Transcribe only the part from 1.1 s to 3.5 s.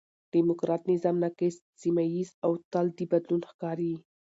ناقص، سمیه ييز او تل د بدلون